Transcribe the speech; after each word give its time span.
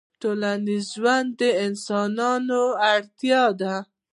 ټولنیز 0.21 0.83
ژوند 0.95 1.29
د 1.39 1.41
انسانانو 1.65 2.61
اړتیا 2.93 3.43
ده 3.61 3.75